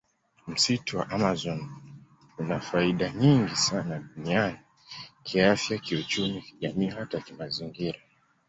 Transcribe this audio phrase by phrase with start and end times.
[0.47, 1.69] Msitu wa amazon
[2.37, 4.57] huna faida nyingi sana duniani
[5.23, 7.99] kiafya kiuchumi kijamii hata kimazingira